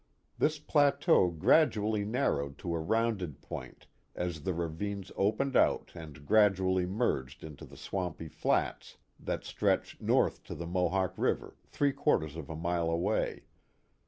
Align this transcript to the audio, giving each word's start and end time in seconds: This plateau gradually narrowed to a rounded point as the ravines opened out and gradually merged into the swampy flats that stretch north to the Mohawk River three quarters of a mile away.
This 0.39 0.57
plateau 0.57 1.27
gradually 1.29 2.03
narrowed 2.03 2.57
to 2.57 2.73
a 2.73 2.79
rounded 2.79 3.39
point 3.39 3.85
as 4.15 4.41
the 4.41 4.53
ravines 4.55 5.11
opened 5.15 5.55
out 5.55 5.91
and 5.93 6.25
gradually 6.25 6.87
merged 6.87 7.43
into 7.43 7.65
the 7.65 7.77
swampy 7.77 8.27
flats 8.27 8.97
that 9.19 9.45
stretch 9.45 10.01
north 10.01 10.41
to 10.45 10.55
the 10.55 10.65
Mohawk 10.65 11.13
River 11.17 11.55
three 11.67 11.91
quarters 11.93 12.35
of 12.35 12.49
a 12.49 12.55
mile 12.55 12.89
away. 12.89 13.43